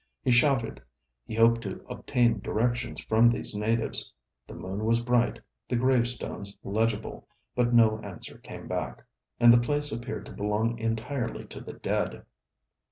[0.23, 0.81] He shouted;
[1.27, 4.11] he hoped to obtain directions from these natives:
[4.47, 5.37] the moon was bright,
[5.69, 9.03] the gravestones legible; but no answer came back,
[9.39, 12.25] and the place appeared to belong entirely to the dead.